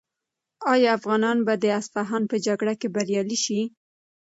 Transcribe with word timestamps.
آیا 0.73 0.89
افغانان 0.97 1.37
به 1.47 1.53
د 1.63 1.65
اصفهان 1.79 2.23
په 2.31 2.35
جګړه 2.45 2.73
کې 2.79 2.87
بریالي 2.95 3.37
شي؟ 3.45 3.59